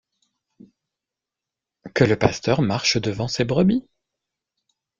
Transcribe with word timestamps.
Que 1.93 2.03
le 2.05 2.17
pasteur 2.17 2.63
marche 2.63 2.97
devant 2.97 3.27
ses 3.27 3.45
brebis. 3.45 3.85